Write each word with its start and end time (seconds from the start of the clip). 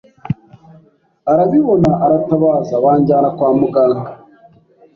arabibona 1.31 1.89
aratabaza 2.05 2.73
banjyana 2.83 3.27
kwa 3.37 3.49
muganga 3.59 4.11